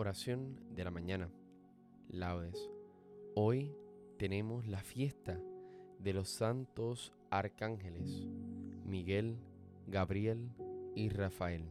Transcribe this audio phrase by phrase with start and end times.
[0.00, 1.28] Oración de la mañana.
[2.08, 2.70] Laudes.
[3.34, 3.76] Hoy
[4.16, 5.38] tenemos la fiesta
[5.98, 8.26] de los santos arcángeles
[8.86, 9.36] Miguel,
[9.86, 10.52] Gabriel
[10.94, 11.70] y Rafael.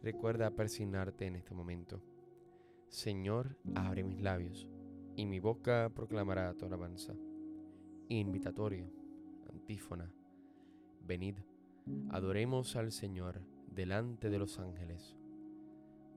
[0.00, 2.00] Recuerda persignarte en este momento.
[2.86, 4.68] Señor, abre mis labios
[5.16, 7.16] y mi boca proclamará tu alabanza.
[8.10, 8.88] Invitatorio,
[9.50, 10.08] antífona.
[11.04, 11.34] Venid,
[12.10, 15.16] adoremos al Señor delante de los ángeles.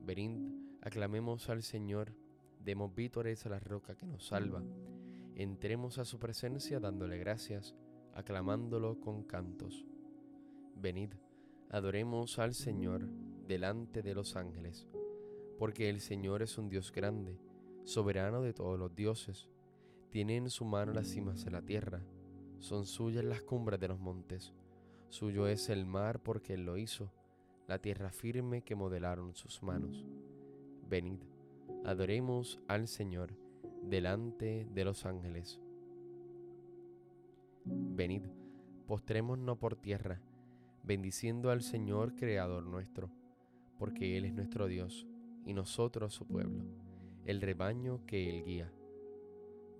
[0.04, 2.14] Venid, aclamemos al Señor,
[2.60, 4.62] demos vítores a la roca que nos salva.
[5.34, 7.74] Entremos a su presencia dándole gracias,
[8.14, 9.84] aclamándolo con cantos.
[10.76, 11.14] Venid,
[11.70, 13.08] adoremos al Señor
[13.48, 14.86] delante de los ángeles,
[15.58, 17.36] porque el Señor es un Dios grande,
[17.82, 19.48] soberano de todos los dioses.
[20.10, 22.00] Tiene en su mano las cimas de la tierra,
[22.60, 24.54] son suyas las cumbres de los montes.
[25.08, 27.12] Suyo es el mar porque Él lo hizo,
[27.66, 30.06] la tierra firme que modelaron sus manos.
[30.88, 31.18] Venid,
[31.84, 33.32] adoremos al Señor
[33.82, 35.60] delante de los ángeles.
[37.64, 38.22] Venid,
[38.86, 40.20] postrémonos por tierra,
[40.84, 43.10] bendiciendo al Señor Creador nuestro,
[43.80, 45.08] porque Él es nuestro Dios
[45.44, 46.62] y nosotros su pueblo,
[47.24, 48.72] el rebaño que Él guía.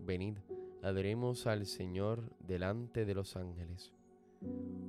[0.01, 0.39] Venid,
[0.83, 3.93] adoremos al Señor delante de los ángeles.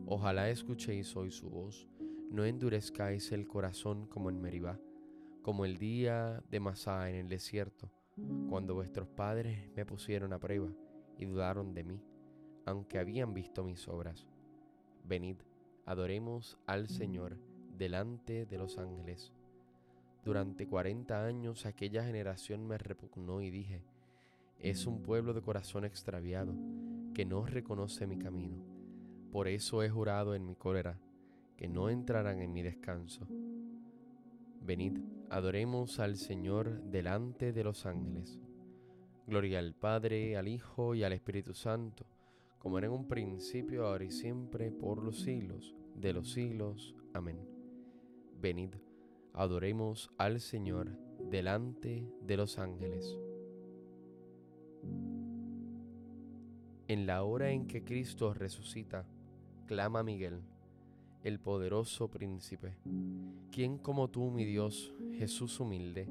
[0.08, 1.88] Ojalá escuchéis hoy su voz,
[2.32, 4.80] no endurezcáis el corazón como en Meribá,
[5.48, 7.90] como el día de Masá en el desierto,
[8.50, 10.68] cuando vuestros padres me pusieron a prueba
[11.18, 12.02] y dudaron de mí,
[12.66, 14.28] aunque habían visto mis obras.
[15.06, 15.38] Venid,
[15.86, 17.38] adoremos al Señor
[17.78, 19.32] delante de los ángeles.
[20.26, 23.86] Durante cuarenta años aquella generación me repugnó y dije,
[24.60, 26.54] es un pueblo de corazón extraviado,
[27.14, 28.58] que no reconoce mi camino.
[29.32, 31.00] Por eso he jurado en mi cólera,
[31.56, 33.30] que no entrarán en mi descanso.
[34.62, 38.40] Venid, adoremos al Señor delante de los ángeles.
[39.26, 42.06] Gloria al Padre, al Hijo y al Espíritu Santo,
[42.60, 46.96] como era en un principio, ahora y siempre, por los siglos de los siglos.
[47.14, 47.40] Amén.
[48.40, 48.76] Venid,
[49.34, 50.98] adoremos al Señor
[51.30, 53.18] delante de los ángeles.
[56.88, 59.06] En la hora en que Cristo resucita,
[59.66, 60.42] clama Miguel
[61.28, 62.78] el poderoso príncipe.
[63.52, 66.08] ¿Quién como tú, mi Dios, Jesús humilde?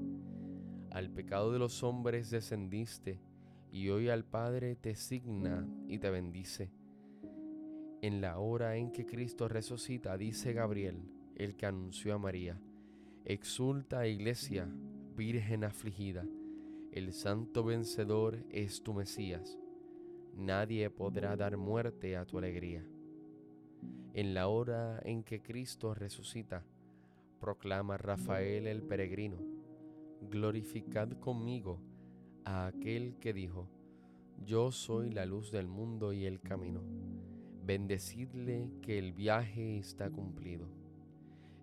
[0.90, 3.22] Al pecado de los hombres descendiste,
[3.72, 6.70] y hoy al Padre te signa y te bendice.
[8.02, 12.60] En la hora en que Cristo resucita, dice Gabriel, el que anunció a María,
[13.24, 14.68] exulta iglesia,
[15.16, 16.26] virgen afligida,
[16.92, 19.58] el santo vencedor es tu Mesías,
[20.34, 22.86] nadie podrá dar muerte a tu alegría
[24.16, 26.64] en la hora en que Cristo resucita,
[27.38, 29.36] proclama Rafael el peregrino,
[30.22, 31.82] glorificad conmigo
[32.46, 33.68] a aquel que dijo,
[34.42, 36.80] yo soy la luz del mundo y el camino.
[37.62, 40.66] Bendecidle que el viaje está cumplido.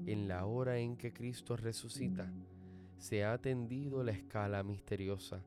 [0.05, 2.31] En la hora en que Cristo resucita,
[2.99, 5.43] se ha tendido la escala misteriosa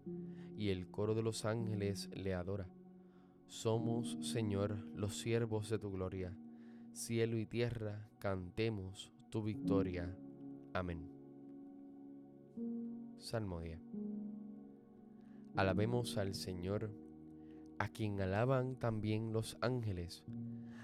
[0.58, 2.66] y el coro de los ángeles le adora.
[3.46, 6.36] Somos, Señor, los siervos de tu gloria
[6.96, 10.16] cielo y tierra, cantemos tu victoria.
[10.72, 11.06] Amén.
[13.18, 13.78] Salmo 10.
[15.56, 16.90] Alabemos al Señor,
[17.78, 20.24] a quien alaban también los ángeles,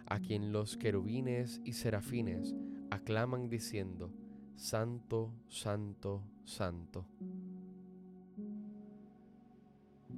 [0.05, 2.55] a quien los querubines y serafines
[2.91, 4.13] aclaman diciendo,
[4.55, 7.07] Santo, Santo, Santo.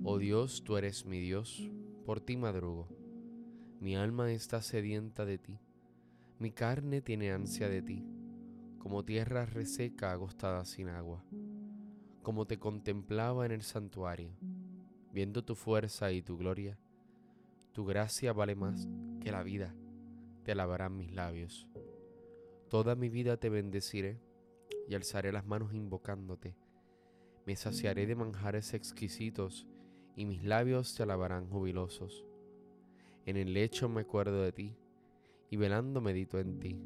[0.03, 1.71] Oh Dios, tú eres mi Dios,
[2.05, 2.88] por ti madrugo.
[3.81, 5.59] Mi alma está sedienta de ti
[6.39, 8.05] mi carne tiene ansia de ti,
[8.78, 11.25] como tierra reseca agostada sin agua,
[12.22, 14.33] como te contemplaba en el santuario,
[15.12, 16.77] viendo tu fuerza y tu gloria.
[17.73, 18.88] Tu gracia vale más
[19.20, 19.76] que la vida,
[20.43, 21.69] te alabarán mis labios.
[22.69, 24.20] Toda mi vida te bendeciré
[24.88, 26.56] y alzaré las manos invocándote.
[27.47, 29.69] Me saciaré de manjares exquisitos
[30.17, 32.25] y mis labios te alabarán jubilosos.
[33.25, 34.76] En el lecho me acuerdo de ti
[35.55, 36.77] y velando medito en ti,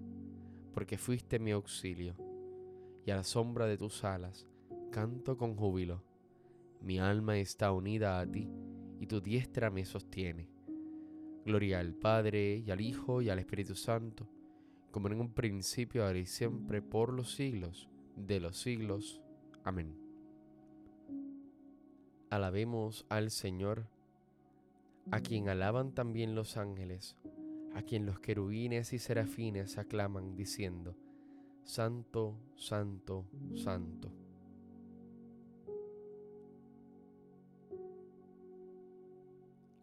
[0.75, 2.15] porque fuiste mi auxilio,
[3.07, 4.47] y a la sombra de tus alas
[4.93, 6.05] canto con júbilo.
[6.83, 8.47] Mi alma está unida a ti,
[9.01, 10.51] y tu diestra me sostiene.
[11.47, 14.29] Gloria al Padre, y al Hijo, y al Espíritu Santo,
[14.91, 19.23] como en un principio, ahora y siempre, por los siglos de los siglos.
[19.65, 19.97] Amén.
[22.29, 23.87] Alabemos al Señor,
[25.11, 27.17] a quien alaban también los ángeles
[27.75, 30.97] a quien los querubines y serafines aclaman diciendo,
[31.65, 34.11] Santo, Santo, Santo.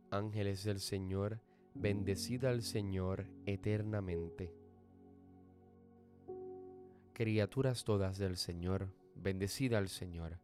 [0.10, 1.42] Ángeles del Señor,
[1.74, 4.54] bendecida al Señor eternamente.
[7.14, 10.40] Criaturas todas del Señor, bendecida al Señor,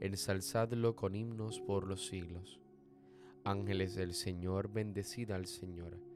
[0.00, 2.60] ensalzadlo con himnos por los siglos.
[3.44, 6.15] Ángeles del Señor, bendecida al Señor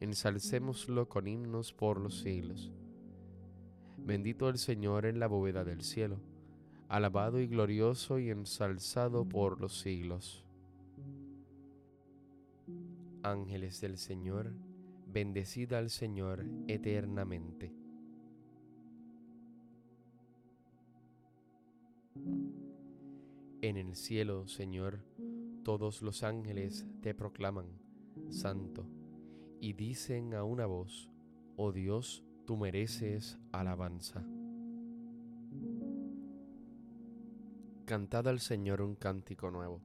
[0.00, 2.72] Ensalcémoslo con himnos por los siglos.
[3.96, 6.20] Bendito el Señor en la bóveda del cielo,
[6.88, 10.46] alabado y glorioso y ensalzado por los siglos
[13.26, 14.52] ángeles del Señor,
[15.12, 17.72] bendecid al Señor eternamente.
[23.62, 25.00] En el cielo, Señor,
[25.64, 27.66] todos los ángeles te proclaman,
[28.30, 28.86] Santo,
[29.60, 31.10] y dicen a una voz,
[31.56, 34.24] Oh Dios, tú mereces alabanza.
[37.84, 39.80] Cantad al Señor un cántico nuevo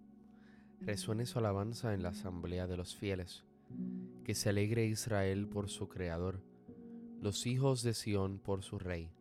[0.82, 3.46] resuene su alabanza en la asamblea de los fieles.
[4.26, 6.42] Que se alegre Israel por su Creador,
[7.22, 9.12] los hijos de Sión por su Rey.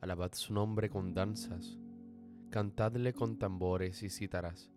[0.00, 1.78] Alabad su nombre con danzas,
[2.50, 4.70] cantadle con tambores y cítaras,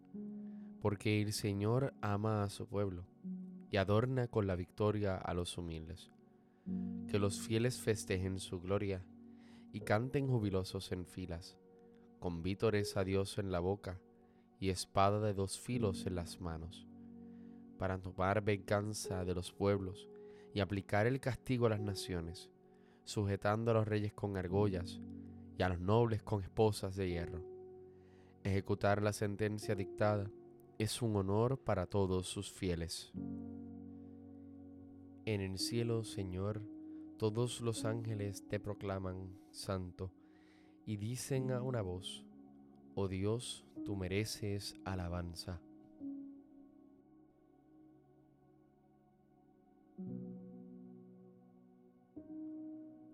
[0.81, 3.05] porque el Señor ama a su pueblo
[3.75, 6.09] y adorna con la victoria a los humildes.
[7.09, 9.03] Que los fieles festejen su gloria
[9.73, 11.57] y canten jubilosos en filas,
[12.19, 13.99] con vítores a Dios en la boca
[14.61, 16.87] y espada de dos filos en las manos,
[17.77, 20.07] para tomar venganza de los pueblos
[20.53, 22.49] y aplicar el castigo a las naciones,
[23.03, 25.01] sujetando a los reyes con argollas
[25.57, 27.43] y a los nobles con esposas de hierro.
[28.41, 30.31] Ejecutar la sentencia dictada
[30.77, 33.13] es un honor para todos sus fieles.
[35.25, 36.61] En el cielo, Señor,
[37.17, 40.11] todos los ángeles te proclaman santo
[40.85, 42.25] y dicen a una voz,
[42.93, 45.61] Oh Dios, tú mereces alabanza.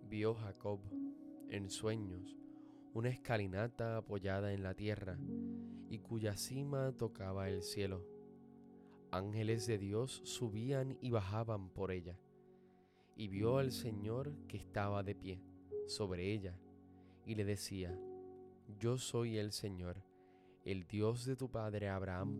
[0.09, 0.79] Vio Jacob
[1.49, 2.35] en sueños
[2.93, 5.17] una escalinata apoyada en la tierra
[5.91, 8.07] y cuya cima tocaba el cielo.
[9.11, 12.17] Ángeles de Dios subían y bajaban por ella,
[13.17, 15.41] y vio al Señor que estaba de pie
[15.87, 16.57] sobre ella,
[17.25, 17.93] y le decía,
[18.79, 20.01] Yo soy el Señor,
[20.63, 22.39] el Dios de tu padre Abraham,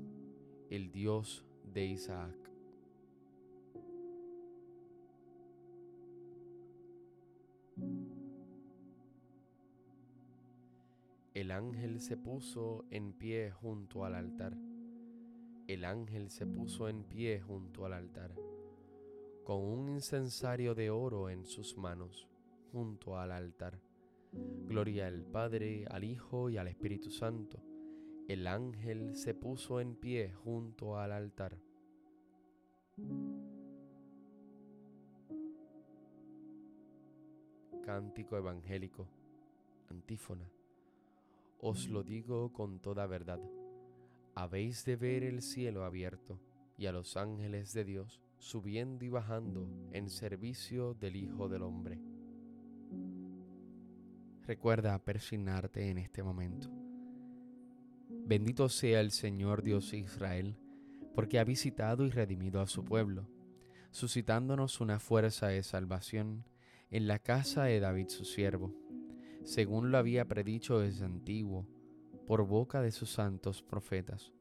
[0.70, 2.51] el Dios de Isaac.
[11.42, 14.56] El ángel se puso en pie junto al altar.
[15.66, 18.36] El ángel se puso en pie junto al altar,
[19.44, 22.30] con un incensario de oro en sus manos,
[22.72, 23.80] junto al altar.
[24.68, 27.60] Gloria al Padre, al Hijo y al Espíritu Santo.
[28.28, 31.58] El ángel se puso en pie junto al altar.
[37.84, 39.08] Cántico evangélico.
[39.90, 40.48] Antífona.
[41.64, 43.40] Os lo digo con toda verdad.
[44.34, 46.40] Habéis de ver el cielo abierto
[46.76, 52.02] y a los ángeles de Dios subiendo y bajando en servicio del Hijo del Hombre.
[54.48, 56.68] Recuerda persignarte en este momento.
[58.10, 60.58] Bendito sea el Señor Dios Israel,
[61.14, 63.28] porque ha visitado y redimido a su pueblo,
[63.92, 66.44] suscitándonos una fuerza de salvación
[66.90, 68.74] en la casa de David su siervo,
[69.44, 71.68] según lo había predicho desde antiguo,
[72.28, 74.32] por boca de sus santos profetas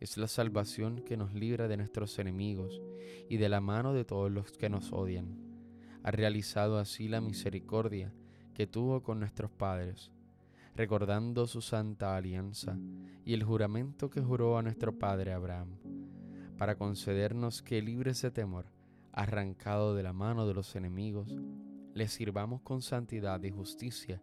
[0.00, 2.80] es la salvación que nos libra de nuestros enemigos
[3.28, 5.36] y de la mano de todos los que nos odian.
[6.02, 8.12] Ha realizado así la misericordia
[8.54, 10.12] que tuvo con nuestros padres,
[10.76, 12.78] recordando su santa alianza
[13.24, 15.76] y el juramento que juró a nuestro padre Abraham,
[16.56, 18.66] para concedernos que libres de temor,
[19.12, 21.34] arrancado de la mano de los enemigos,
[21.94, 24.22] le sirvamos con santidad y justicia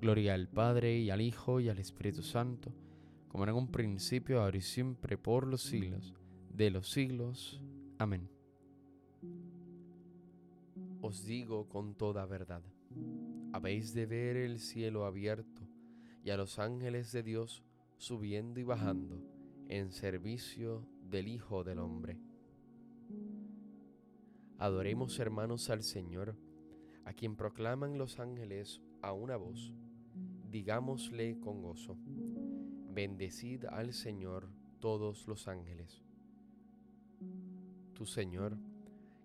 [0.00, 2.72] Gloria al Padre y al Hijo y al Espíritu Santo,
[3.28, 6.14] como en un principio, ahora y siempre, por los siglos
[6.56, 7.60] de los siglos.
[7.98, 8.28] Amén.
[11.02, 12.62] Os digo con toda verdad,
[13.52, 15.62] habéis de ver el cielo abierto
[16.24, 17.62] y a los ángeles de Dios
[17.98, 19.22] subiendo y bajando
[19.68, 22.18] en servicio del Hijo del Hombre.
[24.58, 26.36] Adoremos hermanos al Señor,
[27.04, 29.74] a quien proclaman los ángeles a una voz.
[30.56, 31.98] Digámosle con gozo
[32.94, 34.48] Bendecid al Señor
[34.80, 36.02] todos los ángeles.
[37.92, 38.56] Tu Señor,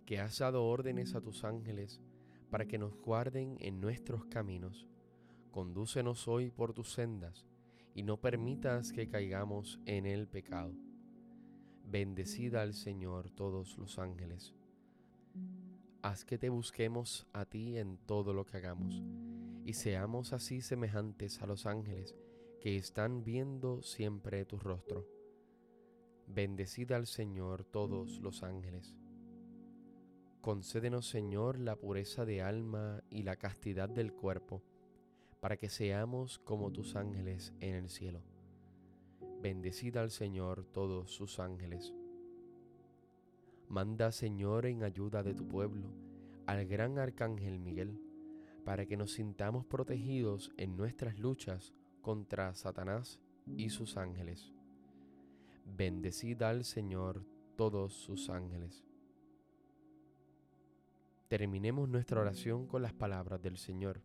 [0.05, 2.01] que has dado órdenes a tus ángeles
[2.49, 4.89] para que nos guarden en nuestros caminos,
[5.51, 7.47] condúcenos hoy por tus sendas
[7.95, 10.73] y no permitas que caigamos en el pecado.
[11.85, 14.53] Bendecid al Señor todos los ángeles.
[16.01, 19.01] Haz que te busquemos a ti en todo lo que hagamos
[19.65, 22.15] y seamos así semejantes a los ángeles
[22.59, 25.07] que están viendo siempre tu rostro.
[26.27, 28.95] Bendecida al Señor todos los ángeles.
[30.41, 34.63] Concédenos, Señor, la pureza de alma y la castidad del cuerpo,
[35.39, 38.21] para que seamos como tus ángeles en el cielo.
[39.41, 41.93] Bendecida al Señor todos sus ángeles.
[43.67, 45.91] Manda, Señor, en ayuda de tu pueblo,
[46.45, 47.99] al gran arcángel Miguel,
[48.63, 53.19] para que nos sintamos protegidos en nuestras luchas contra Satanás
[53.57, 54.53] y sus ángeles.
[55.65, 57.25] Bendecid al Señor
[57.55, 58.85] todos sus ángeles.
[61.27, 64.01] Terminemos nuestra oración con las palabras del Señor.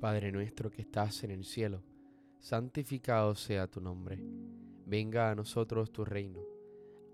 [0.00, 1.82] Padre nuestro que estás en el cielo,
[2.38, 4.22] santificado sea tu nombre.
[4.86, 6.40] Venga a nosotros tu reino.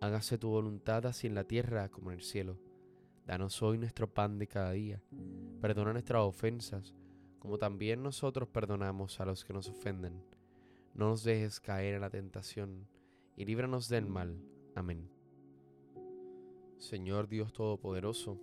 [0.01, 2.59] Hágase tu voluntad así en la tierra como en el cielo.
[3.27, 5.03] Danos hoy nuestro pan de cada día.
[5.61, 6.95] Perdona nuestras ofensas
[7.43, 10.23] como también nosotros perdonamos a los que nos ofenden.
[10.95, 12.87] No nos dejes caer en la tentación,
[13.35, 14.41] y líbranos del mal.
[14.77, 15.11] Amén.
[16.79, 18.41] Señor Dios Todopoderoso,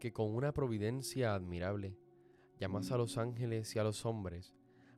[0.00, 1.98] que con una providencia admirable
[2.58, 4.54] llamas a los ángeles y a los hombres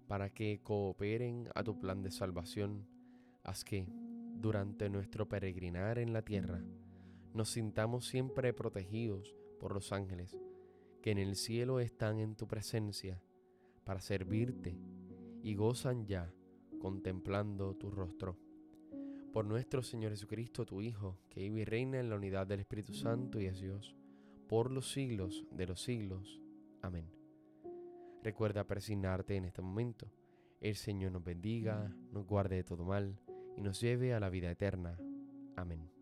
[0.07, 2.87] para que cooperen a tu plan de salvación,
[3.43, 3.89] haz que,
[4.37, 6.63] durante nuestro peregrinar en la tierra,
[7.39, 10.37] nos sintamos siempre protegidos por los ángeles
[11.01, 13.23] que en el cielo están en tu presencia
[13.85, 14.77] para servirte
[15.45, 16.35] y gozan ya
[16.81, 18.37] contemplando tu rostro.
[19.33, 22.93] Por nuestro Señor Jesucristo, tu Hijo, que vive y reina en la unidad del Espíritu
[22.93, 23.95] Santo y es Dios,
[24.49, 26.41] por los siglos de los siglos.
[26.83, 27.09] Amén.
[28.25, 30.11] Recuerda persignarte en este momento.
[30.61, 33.17] El Señor nos bendiga, nos guarde de todo mal
[33.57, 34.99] y nos lleve a la vida eterna.
[35.55, 35.98] Amén.